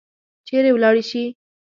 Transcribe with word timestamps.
چیرې 0.47 0.71
ولاړي 0.75 1.03
شي؟ 1.09 1.23